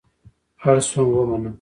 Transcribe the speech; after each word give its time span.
اړ 0.67 0.77
شوم 0.89 1.07
ومنم. 1.15 1.45